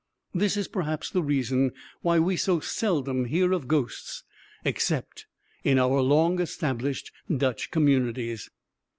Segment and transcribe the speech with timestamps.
[0.33, 4.23] This is perhaps the reason why we so seldom hear of ghosts
[4.65, 5.27] except
[5.63, 8.49] in our long established Dutch communities.